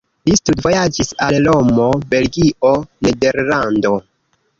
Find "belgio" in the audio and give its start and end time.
2.13-2.71